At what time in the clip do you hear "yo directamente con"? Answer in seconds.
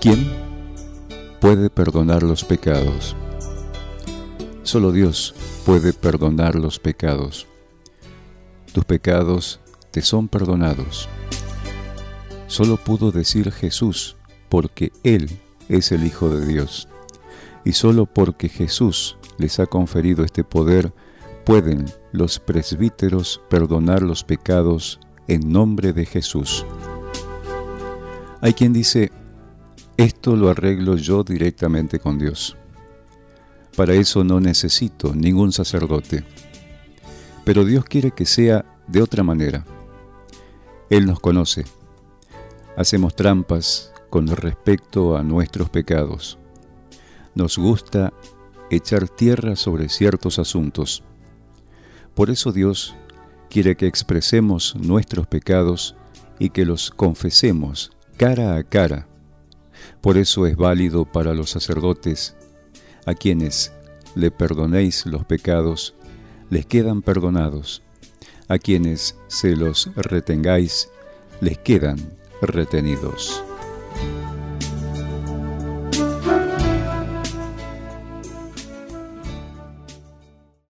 30.96-32.18